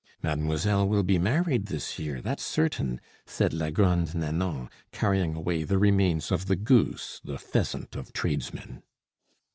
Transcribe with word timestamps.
"Mademoiselle 0.23 0.89
will 0.89 1.03
be 1.03 1.19
married 1.19 1.67
this 1.67 1.99
year, 1.99 2.21
that's 2.21 2.41
certain," 2.43 2.99
said 3.27 3.53
la 3.53 3.69
Grande 3.69 4.15
Nanon, 4.15 4.67
carrying 4.91 5.35
away 5.35 5.61
the 5.63 5.77
remains 5.77 6.31
of 6.31 6.47
the 6.47 6.55
goose, 6.55 7.21
the 7.23 7.37
pheasant 7.37 7.95
of 7.95 8.11
tradesmen. 8.11 8.81